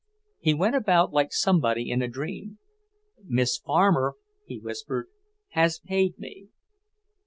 [0.39, 2.57] He went about like somebody in a dream.
[3.23, 4.15] "Miss Farmer,"
[4.47, 5.09] he whispered,
[5.49, 6.47] "has paid me."